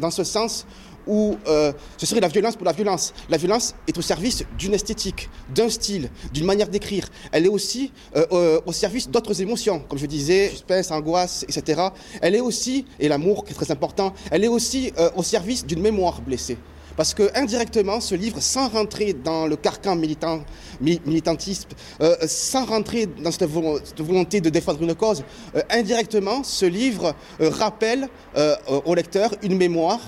dans 0.00 0.10
ce 0.10 0.24
sens 0.24 0.66
où 1.08 1.36
euh, 1.48 1.72
ce 1.96 2.06
serait 2.06 2.20
la 2.20 2.28
violence 2.28 2.54
pour 2.54 2.66
la 2.66 2.72
violence. 2.72 3.12
La 3.28 3.38
violence 3.38 3.74
est 3.88 3.96
au 3.98 4.02
service 4.02 4.44
d'une 4.56 4.74
esthétique, 4.74 5.28
d'un 5.52 5.68
style, 5.68 6.10
d'une 6.32 6.44
manière 6.44 6.68
d'écrire. 6.68 7.08
Elle 7.32 7.46
est 7.46 7.50
aussi 7.50 7.90
euh, 8.14 8.26
euh, 8.32 8.60
au 8.66 8.72
service 8.72 9.08
d'autres 9.08 9.40
émotions, 9.42 9.80
comme 9.88 9.98
je 9.98 10.06
disais, 10.06 10.50
suspense, 10.50 10.90
angoisse, 10.90 11.44
etc. 11.48 11.88
Elle 12.20 12.36
est 12.36 12.40
aussi, 12.40 12.84
et 13.00 13.08
l'amour 13.08 13.44
qui 13.44 13.52
est 13.52 13.56
très 13.56 13.72
important, 13.72 14.14
elle 14.30 14.44
est 14.44 14.48
aussi 14.48 14.92
au 15.16 15.22
service 15.22 15.66
d'une 15.66 15.80
mémoire 15.80 16.20
blessée. 16.20 16.58
Parce 16.98 17.14
que 17.14 17.30
indirectement, 17.38 18.00
ce 18.00 18.16
livre, 18.16 18.40
sans 18.40 18.68
rentrer 18.68 19.12
dans 19.12 19.46
le 19.46 19.54
carcan 19.54 19.94
militant, 19.94 20.40
militantisme, 20.80 21.68
euh, 22.00 22.16
sans 22.26 22.64
rentrer 22.64 23.06
dans 23.06 23.30
cette, 23.30 23.44
volonté 23.44 24.40
de 24.40 24.50
défendre 24.50 24.82
une 24.82 24.96
cause, 24.96 25.22
euh, 25.54 25.62
indirectement, 25.70 26.42
ce 26.42 26.66
livre 26.66 27.14
euh, 27.40 27.50
rappelle 27.50 28.08
au 28.84 28.94
lecteur 28.94 29.30
une 29.42 29.56
mémoire 29.56 30.00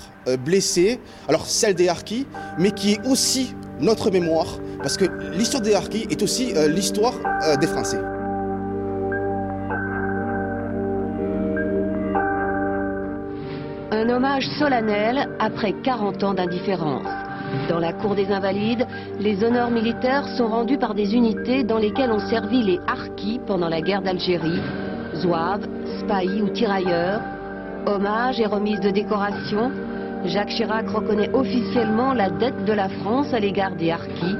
blessée, 0.45 0.99
alors 1.29 1.47
celle 1.47 1.75
des 1.75 1.89
harkis, 1.89 2.27
mais 2.59 2.73
qui 2.73 2.93
est 2.93 3.07
aussi 3.07 3.55
notre 3.81 4.11
mémoire, 4.11 4.59
parce 4.79 4.97
que 4.97 5.05
l'histoire 5.33 5.63
des 5.63 5.75
harkis 5.75 6.07
est 6.11 6.23
aussi 6.23 6.53
l'histoire 6.69 7.15
des 7.59 7.67
Français. 7.67 7.99
Hommage 14.11 14.49
solennel 14.59 15.29
après 15.39 15.73
40 15.85 16.25
ans 16.25 16.35
d'indifférence. 16.35 17.07
Dans 17.69 17.79
la 17.79 17.93
cour 17.93 18.15
des 18.15 18.31
Invalides, 18.33 18.87
les 19.21 19.45
honneurs 19.45 19.71
militaires 19.71 20.27
sont 20.37 20.49
rendus 20.49 20.79
par 20.79 20.95
des 20.95 21.15
unités 21.15 21.63
dans 21.63 21.79
lesquelles 21.79 22.11
ont 22.11 22.29
servi 22.29 22.63
les 22.63 22.81
harkis 22.87 23.41
pendant 23.47 23.69
la 23.69 23.81
guerre 23.81 24.03
d'Algérie, 24.03 24.61
zouaves, 25.15 25.67
spahis 26.01 26.43
ou 26.43 26.49
tirailleurs. 26.49 27.21
Hommage 27.87 28.41
et 28.41 28.47
remise 28.47 28.81
de 28.81 28.91
décoration, 28.91 29.71
Jacques 30.25 30.51
Chirac 30.51 30.89
reconnaît 30.89 31.31
officiellement 31.33 32.13
la 32.13 32.31
dette 32.31 32.65
de 32.65 32.73
la 32.73 32.89
France 32.89 33.33
à 33.33 33.39
l'égard 33.39 33.77
des 33.77 33.91
harkis. 33.91 34.37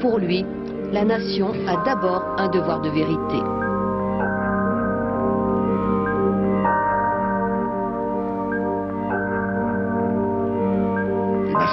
Pour 0.00 0.18
lui, 0.18 0.44
la 0.92 1.04
nation 1.04 1.52
a 1.66 1.84
d'abord 1.84 2.22
un 2.38 2.48
devoir 2.48 2.80
de 2.80 2.90
vérité. 2.90 3.57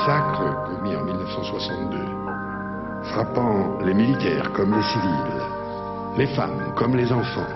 Massacres 0.06 0.70
commis 0.70 0.96
en 0.96 1.04
1962, 1.04 1.98
frappant 3.06 3.80
les 3.84 3.94
militaires 3.94 4.52
comme 4.54 4.76
les 4.76 4.84
civils, 4.84 5.42
les 6.18 6.28
femmes 6.28 6.74
comme 6.76 6.96
les 6.96 7.12
enfants, 7.12 7.50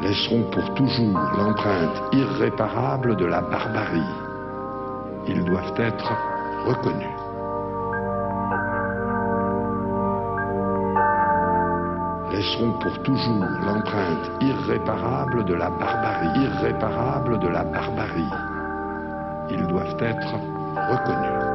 laisseront 0.00 0.44
pour 0.52 0.74
toujours 0.74 1.18
l'empreinte 1.36 2.02
irréparable 2.12 3.16
de 3.16 3.26
la 3.26 3.40
barbarie. 3.40 4.14
Ils 5.26 5.44
doivent 5.44 5.74
être 5.76 6.12
reconnus. 6.66 7.06
laisseront 12.30 12.72
pour 12.78 13.02
toujours 13.02 13.46
l'empreinte 13.66 14.30
irréparable 14.40 15.44
de 15.44 15.54
la 15.54 15.70
barbarie, 15.70 16.40
irréparable 16.40 17.40
de 17.40 17.48
la 17.48 17.64
barbarie. 17.64 18.30
Ils 19.50 19.66
doivent 19.66 19.96
être 19.98 20.36
alors 20.78 21.47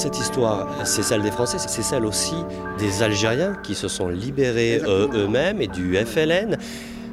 cette 0.00 0.18
histoire, 0.18 0.86
c'est 0.86 1.02
celle 1.02 1.20
des 1.20 1.30
Français, 1.30 1.58
c'est 1.58 1.82
celle 1.82 2.06
aussi 2.06 2.36
des 2.78 3.02
Algériens 3.02 3.54
qui 3.62 3.74
se 3.74 3.86
sont 3.86 4.08
libérés 4.08 4.80
euh, 4.82 5.06
eux-mêmes 5.12 5.60
et 5.60 5.66
du 5.66 5.94
FLN. 5.94 6.56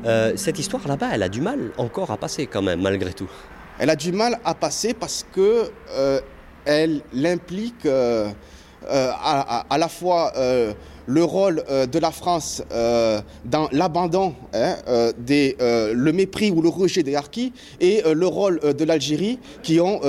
Euh, 0.06 0.32
cette 0.38 0.58
histoire 0.58 0.88
là-bas, 0.88 1.10
elle 1.12 1.24
a 1.24 1.28
du 1.28 1.42
mal 1.42 1.74
encore 1.78 2.12
à 2.12 2.18
passer 2.18 2.48
quand 2.48 2.62
même, 2.62 2.82
malgré 2.82 3.12
tout. 3.12 3.30
Elle 3.78 3.90
a 3.90 3.98
du 3.98 4.14
mal 4.14 4.40
à 4.46 4.56
passer 4.56 4.94
parce 4.94 5.26
que 5.34 5.70
euh, 5.92 6.22
elle 6.64 7.02
implique 7.26 7.86
à, 8.90 9.78
la 9.78 9.88
fois 9.88 10.34
le 11.08 11.24
rôle 11.24 11.64
euh, 11.70 11.88
de 11.88 11.98
la 11.98 12.12
France 12.12 12.62
euh, 12.72 13.22
dans 13.46 13.70
l'abandon, 13.72 14.36
hein, 14.54 14.76
euh, 14.88 15.14
le 15.94 16.12
mépris 16.12 16.52
ou 16.52 16.62
le 16.62 16.70
rejet 16.70 17.02
des 17.02 17.16
harkis 17.16 17.54
et 17.80 18.04
le 18.06 18.28
rôle 18.28 18.60
de 18.60 18.84
l'Algérie 18.84 19.40
qui 19.64 19.80
ont, 19.80 20.02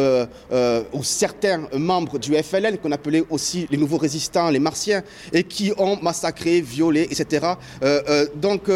ou 0.93 1.03
certains 1.05 1.69
membres 1.73 2.19
du 2.19 2.35
FLN 2.35 2.79
qu'on 2.79 2.91
appelait 2.91 3.23
aussi 3.31 3.69
les 3.71 3.77
nouveaux 3.77 3.97
résistants, 3.97 4.51
les 4.51 4.59
martiens, 4.59 5.03
et 5.33 5.45
qui 5.45 5.73
ont 5.79 5.97
massacré, 6.03 6.61
violé, 6.61 7.03
etc. 7.11 7.47
donc 8.35 8.71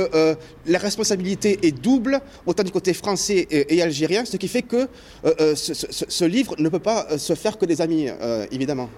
la 0.66 0.78
responsabilité 0.78 1.58
est 1.62 1.72
double, 1.72 2.20
autant 2.46 2.62
du 2.62 2.70
côté 2.70 2.94
français 2.94 3.46
et, 3.50 3.82
algérien, 3.82 4.24
ce 4.24 4.36
qui 4.36 4.48
fait 4.48 4.62
que 4.62 4.88
ce, 5.24 6.24
livre 6.24 6.54
ne 6.58 6.68
peut 6.68 6.78
pas 6.78 7.18
se 7.18 7.34
faire 7.34 7.58
que 7.58 7.66
des 7.66 7.80
amis, 7.80 8.08
évidemment. 8.52 8.88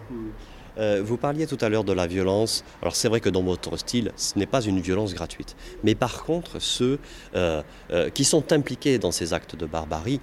Euh, 0.79 1.03
vous 1.05 1.17
parliez 1.17 1.47
tout 1.47 1.59
à 1.61 1.69
l'heure 1.69 1.85
de 1.85 1.93
la 1.93 2.07
violence. 2.07 2.65
Alors 2.83 2.97
c'est 2.97 3.09
vrai 3.09 3.21
que 3.21 3.29
dans 3.29 3.43
votre 3.43 3.77
style, 3.77 4.13
ce 4.17 4.39
n'est 4.39 4.47
pas 4.47 4.63
une 4.63 4.81
violence 4.81 5.15
gratuite. 5.15 5.57
Mais 5.83 5.95
par 5.95 6.25
contre, 6.25 6.59
ceux 6.59 6.99
euh, 7.35 7.63
euh, 7.91 8.11
qui 8.11 8.25
sont 8.25 8.53
impliqués 8.53 8.99
dans 8.99 9.13
ces 9.13 9.33
actes 9.33 9.57
de 9.57 9.67
barbarie, 9.67 10.21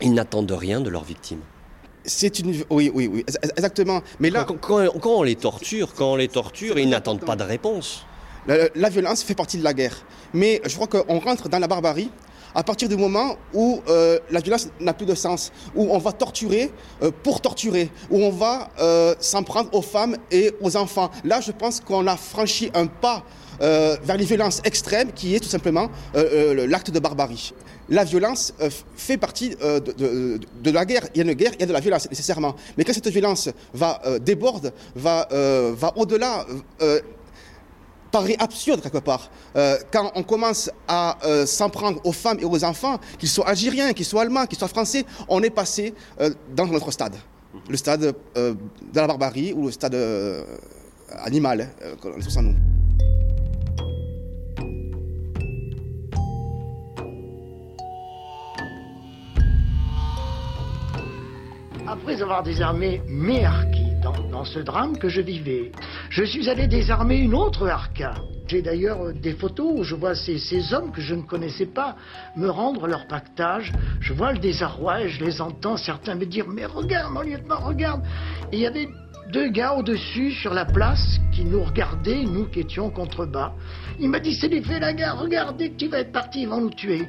ils 0.00 0.12
n'attendent 0.12 0.50
rien 0.52 0.80
de 0.80 0.90
leurs 0.90 1.04
victimes. 1.04 1.40
C'est 2.04 2.38
une 2.40 2.50
oui 2.68 2.90
oui 2.92 3.06
oui 3.06 3.24
exactement. 3.56 4.02
Mais 4.20 4.28
là 4.28 4.44
quand, 4.44 5.06
on 5.06 5.22
les 5.22 5.36
torture, 5.36 5.94
quand 5.94 6.12
on 6.12 6.16
les 6.16 6.28
torture, 6.28 6.78
ils 6.78 6.88
n'attendent 6.88 7.24
pas 7.24 7.36
de 7.36 7.44
réponse. 7.44 8.04
la, 8.46 8.90
violence 8.90 9.22
fait 9.22 9.34
partie 9.34 9.56
de 9.56 9.64
la 9.64 9.72
guerre. 9.72 10.04
Mais 10.34 10.60
je 10.66 10.74
crois 10.74 10.86
qu'on 10.86 11.18
rentre 11.20 11.48
dans 11.48 11.58
la 11.58 11.68
barbarie 11.68 12.10
à 12.54 12.62
partir 12.62 12.88
du 12.88 12.96
moment 12.96 13.36
où 13.52 13.80
euh, 13.88 14.18
la 14.30 14.40
violence 14.40 14.68
n'a 14.80 14.94
plus 14.94 15.06
de 15.06 15.14
sens, 15.14 15.52
où 15.74 15.88
on 15.90 15.98
va 15.98 16.12
torturer 16.12 16.70
euh, 17.02 17.10
pour 17.22 17.40
torturer, 17.40 17.90
où 18.10 18.18
on 18.22 18.30
va 18.30 18.70
euh, 18.80 19.14
s'en 19.18 19.42
prendre 19.42 19.74
aux 19.74 19.82
femmes 19.82 20.16
et 20.30 20.52
aux 20.60 20.76
enfants. 20.76 21.10
Là, 21.24 21.40
je 21.40 21.52
pense 21.52 21.80
qu'on 21.80 22.06
a 22.06 22.16
franchi 22.16 22.70
un 22.74 22.86
pas 22.86 23.24
vers 23.60 24.16
les 24.16 24.24
violences 24.24 24.60
extrêmes 24.64 25.12
qui 25.12 25.36
est 25.36 25.38
tout 25.38 25.48
simplement 25.48 25.88
l'acte 26.12 26.90
de 26.90 26.98
barbarie. 26.98 27.54
La 27.88 28.02
violence 28.02 28.52
fait 28.96 29.16
partie 29.16 29.50
de, 29.50 30.70
la 30.72 30.84
guerre. 30.84 31.06
Il 31.14 31.18
y 31.18 31.20
a 31.20 31.24
une 31.30 31.34
guerre, 31.34 31.52
il 31.54 31.60
y 31.60 31.62
a 31.62 31.66
de 31.66 31.72
la 31.72 31.78
violence 31.78 32.10
nécessairement. 32.10 32.56
Mais 32.76 32.82
quand 32.82 32.92
cette 32.92 33.06
violence 33.06 33.48
va 33.72 34.02
déborde, 34.20 34.72
va 34.96 35.28
au-delà 35.94 36.46
paraît 38.14 38.36
absurde 38.38 38.80
quelque 38.80 38.98
part. 38.98 39.28
Euh, 39.56 39.76
quand 39.92 40.12
on 40.14 40.22
commence 40.22 40.70
à 40.86 41.18
euh, 41.24 41.46
s'en 41.46 41.68
prendre 41.68 42.00
aux 42.04 42.12
femmes 42.12 42.38
et 42.40 42.44
aux 42.44 42.62
enfants, 42.62 42.96
qu'ils 43.18 43.28
soient 43.28 43.48
algériens, 43.48 43.92
qu'ils 43.92 44.04
soient 44.04 44.22
allemands, 44.22 44.46
qu'ils 44.46 44.56
soient 44.56 44.68
français, 44.68 45.04
on 45.28 45.42
est 45.42 45.50
passé 45.50 45.92
euh, 46.20 46.30
dans 46.54 46.66
notre 46.68 46.92
stade. 46.92 47.16
Le 47.68 47.76
stade 47.76 48.14
de 48.36 48.54
la 48.94 49.06
barbarie 49.06 49.52
ou 49.52 49.66
le 49.66 49.72
stade 49.72 49.96
animal, 51.24 51.70
on 52.04 52.20
est. 52.20 52.56
Après 61.86 62.22
avoir 62.22 62.42
désarmé 62.42 63.02
mes 63.06 63.44
harkis 63.44 63.93
dans, 64.30 64.44
ce 64.44 64.58
drame 64.58 64.98
que 64.98 65.08
je 65.08 65.20
vivais, 65.20 65.72
Je 66.10 66.24
suis 66.24 66.48
allé 66.48 66.66
désarmer 66.66 67.16
une 67.16 67.34
autre 67.34 67.68
arca. 67.68 68.14
J'ai 68.46 68.60
d'ailleurs 68.60 69.12
des 69.14 69.32
photos 69.32 69.72
où 69.78 69.82
je 69.84 69.94
vois 69.94 70.14
ces, 70.14 70.74
hommes 70.74 70.92
que 70.92 71.00
je 71.00 71.14
ne 71.14 71.22
connaissais 71.22 71.66
pas 71.66 71.96
me 72.36 72.48
rendre 72.48 72.86
leur 72.86 73.06
pactage. 73.06 73.72
Je 74.00 74.12
vois 74.12 74.32
le 74.32 74.38
désarroi 74.38 75.02
et 75.02 75.08
je 75.08 75.24
les 75.24 75.40
entends 75.40 75.76
certains 75.76 76.14
me 76.14 76.26
dire 76.26 76.46
Mais 76.46 76.66
regarde, 76.66 77.12
mon 77.12 77.22
lieutenant, 77.22 77.60
regarde 77.60 78.02
il 78.52 78.58
y 78.58 78.66
avait 78.66 78.88
deux 79.32 79.48
gars 79.48 79.74
au-dessus 79.74 80.32
sur 80.32 80.52
la 80.52 80.66
place 80.66 81.18
qui 81.32 81.44
nous 81.44 81.64
regardaient, 81.64 82.24
nous 82.24 82.46
qui 82.46 82.60
étions 82.60 82.90
contrebas. 82.90 83.52
Il 83.98 84.10
m'a 84.10 84.20
dit 84.20 84.34
C'est 84.34 84.48
la 84.78 84.92
gare, 84.92 85.18
regardez 85.18 85.70
que 85.70 85.76
tu 85.76 85.88
vas 85.88 86.00
être 86.00 86.12
parti, 86.12 86.42
ils 86.42 86.48
vont 86.48 86.60
nous 86.60 86.70
tuer. 86.70 87.08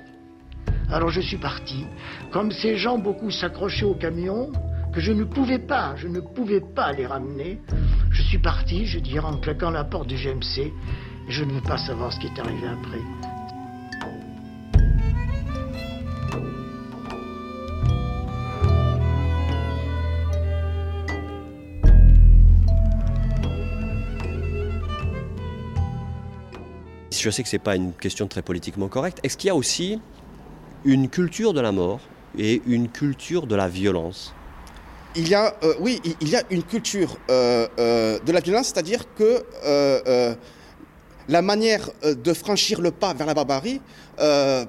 Alors 0.92 1.10
je 1.10 1.20
suis 1.20 1.38
parti. 1.38 1.86
Comme 2.32 2.52
ces 2.52 2.78
gens 2.78 2.98
beaucoup 2.98 3.32
s'accrochaient 3.32 3.86
au 3.86 3.96
camion, 3.96 4.52
que 4.96 5.02
je 5.02 5.12
ne 5.12 5.26
pouvais 5.26 5.60
pas, 5.60 5.94
je 5.98 6.08
ne 6.08 6.22
pouvais 6.22 6.62
pas 6.62 6.94
les 6.94 7.06
ramener, 7.06 7.60
je 8.12 8.22
suis 8.22 8.38
parti, 8.38 8.86
je 8.86 9.00
dirais, 9.00 9.26
en 9.26 9.38
claquant 9.38 9.70
la 9.70 9.84
porte 9.84 10.08
du 10.08 10.16
GMC. 10.16 10.72
Je 11.28 11.44
ne 11.44 11.52
veux 11.52 11.62
pas 11.62 11.78
savoir 11.78 12.14
ce 12.14 12.20
qui 12.22 12.28
est 12.28 12.40
arrivé 12.40 12.66
après. 12.66 13.02
Je 27.12 27.30
sais 27.30 27.44
que 27.44 27.50
ce 27.50 27.56
n'est 27.56 27.60
pas 27.60 27.76
une 27.76 27.92
question 27.92 28.28
très 28.28 28.42
politiquement 28.42 28.88
correcte. 28.88 29.20
Est-ce 29.24 29.36
qu'il 29.36 29.50
y 29.50 29.52
a 29.52 29.56
aussi 29.56 30.00
une 30.86 31.10
culture 31.10 31.54
de 31.54 31.60
la 31.60 31.74
mort 31.74 32.00
et 32.38 32.62
une 32.66 32.88
culture 32.88 33.46
de 33.46 33.56
la 33.56 33.68
violence? 33.68 34.34
Il 35.16 35.30
y 35.30 35.36
a, 35.36 35.56
euh, 35.64 35.74
oui, 35.80 36.02
il 36.22 36.30
y 36.30 36.36
a 36.36 36.44
une 36.50 36.64
culture 36.64 37.18
euh, 37.30 37.68
euh, 37.80 38.20
de 38.26 38.32
la 38.32 38.40
violence, 38.40 38.68
c'est-à-dire 38.68 39.06
que 39.16 39.44
la 41.28 41.42
manière 41.42 41.90
de 42.04 42.34
franchir 42.34 42.82
le 42.82 42.92
pas 42.92 43.16
vers 43.16 43.26
la 43.26 43.34
barbarie 43.34 43.82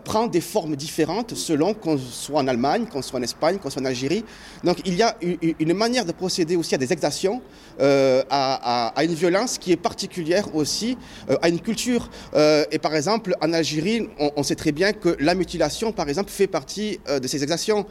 prend 0.04 0.26
des 0.26 0.40
formes 0.40 0.74
différentes 0.74 1.34
selon 1.34 1.74
qu'on 1.74 1.98
soit 1.98 2.40
en 2.40 2.48
Allemagne, 2.48 2.86
qu'on 2.86 3.02
soit 3.02 3.20
en 3.20 3.22
Espagne, 3.22 3.58
qu'on 3.58 3.68
soit 3.68 3.82
en 3.82 3.84
Algérie. 3.84 4.24
Donc 4.64 4.78
il 4.86 4.94
y 4.94 5.02
a 5.02 5.18
une, 5.20 5.74
manière 5.74 6.06
de 6.06 6.12
procéder 6.12 6.56
aussi 6.56 6.74
à 6.74 6.78
des 6.78 6.94
exactions, 6.94 7.42
à, 7.78 8.94
une 9.02 9.12
violence 9.12 9.58
qui 9.58 9.72
est 9.72 9.76
particulière 9.76 10.54
aussi 10.54 10.96
à 11.42 11.50
une 11.50 11.60
culture. 11.60 12.08
et 12.34 12.78
par 12.78 12.96
exemple, 12.96 13.34
en 13.42 13.52
Algérie, 13.52 14.08
on, 14.18 14.42
sait 14.42 14.56
très 14.56 14.72
bien 14.72 14.94
que 14.94 15.14
la 15.20 15.34
mutilation, 15.34 15.92
par 15.92 16.08
exemple, 16.08 16.30
fait 16.30 16.46
partie 16.46 17.00
de 17.06 17.28
ces 17.28 17.42
exactions. 17.42 17.84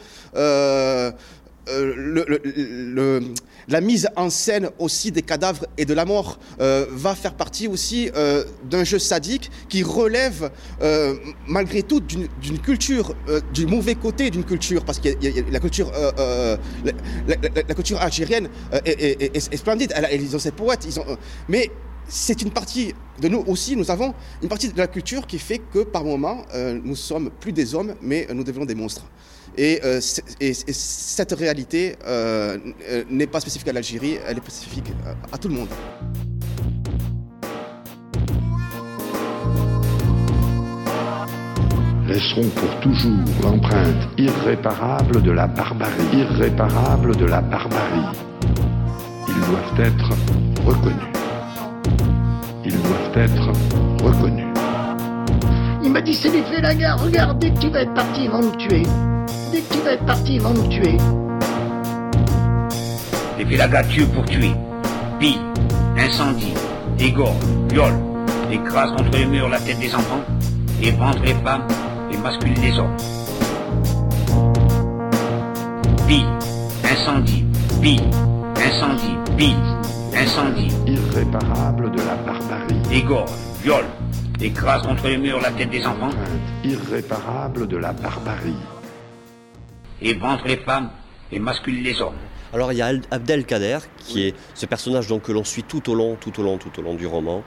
Euh, 1.68 3.22
la 3.68 3.82
mise 3.82 4.08
en 4.16 4.30
scène 4.30 4.70
aussi 4.78 5.12
des 5.12 5.24
cadavres 5.24 5.66
et 5.78 5.86
de 5.86 5.94
la 5.96 6.06
mort 6.06 6.38
euh, 6.60 6.86
va 6.92 7.16
faire 7.16 7.34
partie 7.34 7.68
aussi 7.68 8.12
euh, 8.16 8.44
d'un 8.70 8.84
jeu 8.84 9.00
sadique 9.00 9.50
qui 9.70 9.82
relève 9.82 10.52
malgré 11.48 11.82
tout 11.82 12.00
d'une 12.00 12.60
culture, 12.60 13.16
du 13.54 13.66
mauvais 13.66 13.96
côté 13.96 14.30
d'une 14.30 14.44
culture, 14.44 14.86
parce 14.86 15.00
que 15.00 15.10
la 15.52 15.60
culture, 15.60 15.92
algérienne 18.00 18.50
est, 18.86 19.56
splendide. 19.56 19.94
Ils 20.14 20.36
ont 20.36 20.40
ses 20.40 20.52
poètes, 20.52 20.88
mais 21.50 21.72
c'est 22.08 22.42
une 22.42 22.52
partie 22.52 22.94
de 23.20 23.28
nous 23.28 23.44
aussi, 23.48 23.76
nous 23.76 23.90
avons 23.90 24.14
une 24.44 24.50
partie 24.50 24.70
de 24.70 24.78
la 24.78 24.88
culture 24.88 25.26
qui 25.26 25.40
fait 25.40 25.60
que 25.60 25.80
par 25.80 26.04
moment, 26.04 26.46
nous 26.84 26.96
sommes 26.96 27.32
plus 27.40 27.52
des 27.52 27.74
hommes, 27.74 27.96
mais 28.02 28.28
nous 28.34 28.44
devenons 28.44 28.66
des 28.66 28.76
monstres. 28.76 29.06
Et, 29.58 29.80
euh, 29.84 30.02
et, 30.42 30.50
et, 30.50 30.74
cette 30.74 31.32
réalité 31.32 31.96
euh, 32.06 32.58
n'est 33.10 33.28
pas 33.28 33.40
spécifique 33.40 33.70
à 33.70 33.74
l'Algérie, 33.74 34.18
elle 34.28 34.38
est 34.38 34.42
spécifique 34.42 34.92
à 35.32 35.38
tout 35.38 35.48
le 35.48 35.56
monde. 35.56 35.70
laisseront 42.08 42.48
pour 42.50 42.80
toujours 42.82 43.26
l'empreinte 43.44 44.08
irréparable 44.18 45.22
de 45.22 45.32
la 45.32 45.48
barbarie, 45.48 45.92
irréparable 46.14 47.16
de 47.18 47.26
la 47.26 47.42
barbarie. 47.42 48.18
Ils 49.28 49.42
doivent 49.50 49.80
être 49.80 50.10
reconnus. 50.66 51.12
Ils 52.64 52.82
doivent 52.82 53.18
être 53.18 53.52
reconnus. 54.04 54.45
Il 55.96 56.00
m'a 56.00 56.04
dit 56.04 56.14
c'est 56.14 56.30
l'effet 56.30 56.60
la 56.60 56.76
gare, 56.76 57.02
regarde, 57.02 57.40
dès 57.40 57.52
que 57.52 57.58
tu 57.58 57.70
vas 57.70 57.84
être 57.84 57.94
parti, 57.94 58.26
ils 58.26 58.30
vont 58.30 58.42
nous 58.42 58.56
tuer 58.58 58.84
dès 59.54 59.62
que 59.62 59.74
tu 59.74 59.80
vas 59.80 59.94
être 59.94 60.06
parti, 60.06 60.36
ils 60.36 60.42
vont 60.42 60.54
nous 60.54 60.68
tuer. 60.68 60.98
Les 63.38 63.46
Félagas 63.46 63.84
tuent 63.86 64.06
pour 64.08 64.26
tuer. 64.26 64.52
Pillent, 65.22 65.40
incendie, 65.98 66.54
égorgent, 67.00 67.40
violent, 67.70 68.26
écrasent 68.52 68.92
contre 68.92 69.18
les 69.18 69.26
murs 69.26 69.48
la 69.48 69.58
tête 69.62 69.80
des 69.80 69.96
enfants, 69.96 70.20
et 70.84 70.92
ventrent 70.92 71.24
les 71.24 71.34
femmes 71.36 71.66
et 72.12 72.18
masculent 72.18 72.62
les 72.62 72.78
hommes. 72.78 72.98
Pillent, 76.10 76.26
incendie, 76.84 77.46
pillent, 77.82 78.10
incendie, 78.58 79.16
pillent, 79.38 79.56
incendie. 80.14 80.74
Irréparable 80.88 81.90
de 81.92 82.00
la 82.00 82.16
barbarie. 82.16 82.82
Égorgent, 82.92 83.32
violent, 83.64 83.88
écrasent 84.42 84.84
contre 84.84 85.08
les 85.08 85.18
murs 85.18 85.40
la 85.42 85.52
tête 85.52 85.70
des 85.70 85.86
enfants. 85.86 86.10
Irréparable 86.64 87.68
de 87.68 87.78
la 87.78 87.94
barbarie 87.94 88.56
et 90.02 90.14
ventre 90.14 90.46
les 90.48 90.58
femmes 90.58 90.90
et 91.32 91.40
mascule 91.40 91.82
les 91.82 92.02
hommes. 92.02 92.16
Alors 92.54 92.72
il 92.72 92.78
y 92.78 92.82
a 92.82 92.92
Abdelkader 93.12 93.80
qui 93.98 94.28
est 94.28 94.36
ce 94.54 94.66
personnage 94.66 95.08
donc 95.08 95.24
que 95.24 95.32
l'on 95.32 95.44
suit 95.44 95.64
tout 95.64 95.90
au 95.90 95.96
long, 95.96 96.16
tout 96.16 96.40
au 96.40 96.44
long, 96.44 96.58
tout 96.58 96.80
au 96.80 96.82
long 96.82 96.96
du 96.96 97.08
roman. 97.08 97.44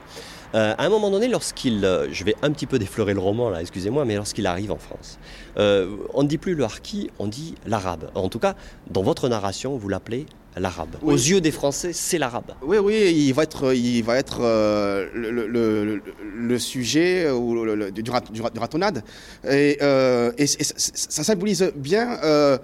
Euh, 0.55 0.73
à 0.77 0.85
un 0.85 0.89
moment 0.89 1.11
donné, 1.11 1.27
lorsqu'il, 1.27 1.85
euh, 1.85 2.07
je 2.11 2.23
vais 2.23 2.35
un 2.41 2.51
petit 2.51 2.65
peu 2.65 2.79
déflorer 2.79 3.13
le 3.13 3.19
roman 3.19 3.51
là, 3.51 3.61
excusez-moi, 3.61 4.03
mais 4.05 4.15
lorsqu'il 4.15 4.47
arrive 4.47 4.71
en 4.71 4.79
France, 4.79 5.19
euh, 5.57 5.95
on 6.15 6.23
ne 6.23 6.27
dit 6.27 6.39
plus 6.39 6.55
le 6.55 6.63
harki, 6.63 7.11
on 7.19 7.27
dit 7.27 7.53
l'arabe. 7.67 8.09
En 8.15 8.29
tout 8.29 8.39
cas, 8.39 8.55
dans 8.89 9.03
votre 9.03 9.29
narration, 9.29 9.77
vous 9.77 9.89
l'appelez 9.89 10.25
l'arabe. 10.57 10.95
Oui. 11.01 11.13
Aux 11.13 11.17
yeux 11.17 11.41
des 11.41 11.51
Français, 11.51 11.91
c'est 11.93 12.17
l'arabe. 12.17 12.51
Oui, 12.61 12.77
oui, 12.77 13.13
il 13.27 13.33
va 13.33 13.43
être, 13.43 13.73
il 13.73 14.01
va 14.03 14.17
être 14.17 14.39
euh, 14.41 15.07
le, 15.13 15.31
le, 15.31 15.47
le, 15.47 16.01
le, 16.35 16.59
sujet 16.59 17.29
ou 17.29 17.63
le, 17.63 17.91
du, 17.91 18.03
du, 18.03 18.11
du, 18.31 18.41
ratonnade. 18.59 19.03
Et, 19.49 19.77
euh, 19.81 20.31
et, 20.37 20.43
et 20.43 20.63
ça 20.63 21.23
symbolise 21.23 21.71
bien 21.75 22.19
euh, 22.23 22.57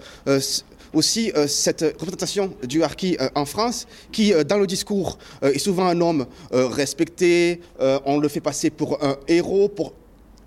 aussi 0.93 1.31
cette 1.47 1.81
représentation 1.81 2.53
du 2.63 2.83
harki 2.83 3.17
en 3.35 3.45
France, 3.45 3.85
qui 4.11 4.33
dans 4.47 4.57
le 4.57 4.65
discours 4.65 5.17
est 5.41 5.59
souvent 5.59 5.87
un 5.87 5.99
homme 5.99 6.25
respecté, 6.51 7.59
on 8.05 8.17
le 8.17 8.29
fait 8.29 8.39
passer 8.39 8.69
pour 8.69 9.03
un 9.03 9.17
héros, 9.27 9.67
pour 9.67 9.93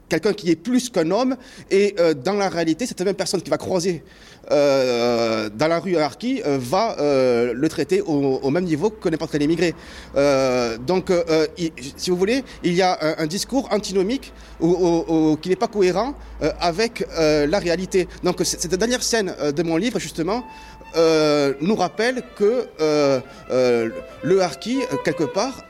quelqu'un 0.08 0.32
qui 0.32 0.50
est 0.50 0.56
plus 0.56 0.90
qu'un 0.90 1.10
homme, 1.10 1.36
et 1.70 1.94
euh, 1.98 2.14
dans 2.14 2.34
la 2.34 2.48
réalité, 2.48 2.86
cette 2.86 3.00
même 3.02 3.14
personne 3.14 3.42
qui 3.42 3.50
va 3.50 3.58
croiser 3.58 4.02
euh, 4.50 5.50
dans 5.54 5.68
la 5.68 5.78
rue 5.78 5.96
à 5.96 6.06
Harki 6.06 6.42
euh, 6.46 6.58
va 6.60 6.96
le 6.98 7.68
traiter 7.68 8.00
au, 8.00 8.50
même 8.50 8.64
niveau 8.64 8.90
que 8.90 9.08
n'importe 9.08 9.32
quel 9.32 9.42
immigré. 9.42 9.74
donc, 10.86 11.12
si 11.96 12.10
vous 12.10 12.16
voulez, 12.16 12.42
il 12.64 12.74
y 12.74 12.82
a 12.82 12.98
un, 13.18 13.26
discours 13.26 13.68
antinomique 13.70 14.32
qui 14.60 15.48
n'est 15.48 15.56
pas 15.56 15.68
cohérent 15.68 16.14
avec 16.60 17.06
la 17.16 17.58
réalité. 17.58 18.08
Donc, 18.22 18.40
cette 18.42 18.74
dernière 18.74 19.02
scène 19.02 19.34
de 19.54 19.62
mon 19.62 19.76
livre, 19.76 19.98
justement, 19.98 20.44
nous 20.96 21.76
rappelle 21.76 22.22
que 22.36 22.66
le 24.22 24.40
Harki, 24.40 24.78
quelque 25.04 25.24
part, 25.24 25.64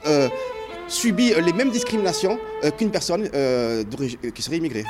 subit 0.89 1.33
les 1.35 1.53
mêmes 1.53 1.71
discriminations 1.71 2.39
euh, 2.65 2.71
qu'une 2.71 2.91
personne 2.91 3.29
euh, 3.35 3.85
qui 4.35 4.43
serait 4.43 4.57
immigrée. 4.57 4.85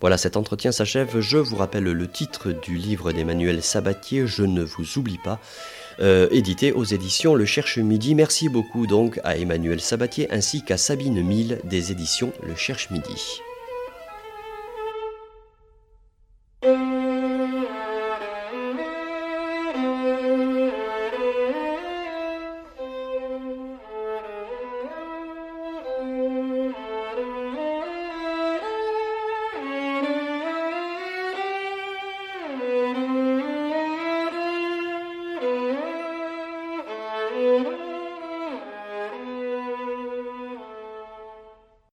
Voilà, 0.00 0.18
cet 0.18 0.36
entretien 0.36 0.70
s'achève. 0.70 1.20
Je 1.20 1.38
vous 1.38 1.56
rappelle 1.56 1.84
le 1.84 2.06
titre 2.06 2.52
du 2.52 2.76
livre 2.76 3.12
d'Emmanuel 3.12 3.62
Sabatier, 3.62 4.26
Je 4.26 4.44
ne 4.44 4.62
vous 4.62 4.98
oublie 4.98 5.18
pas 5.18 5.40
euh, 6.00 6.28
édité 6.30 6.72
aux 6.72 6.84
éditions 6.84 7.34
Le 7.34 7.44
Cherche 7.44 7.78
Midi. 7.78 8.14
Merci 8.14 8.48
beaucoup 8.48 8.86
donc 8.86 9.20
à 9.24 9.36
Emmanuel 9.36 9.80
Sabatier 9.80 10.28
ainsi 10.30 10.62
qu'à 10.62 10.76
Sabine 10.76 11.22
Mille 11.22 11.60
des 11.64 11.92
éditions 11.92 12.32
Le 12.42 12.54
Cherche 12.54 12.90
Midi. 12.90 13.40